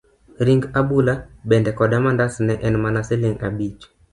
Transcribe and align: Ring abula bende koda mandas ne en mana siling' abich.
Ring 0.45 0.63
abula 0.79 1.13
bende 1.49 1.71
koda 1.77 1.97
mandas 2.05 2.33
ne 2.47 2.55
en 2.67 2.75
mana 2.83 3.01
siling' 3.07 3.41
abich. 3.47 3.81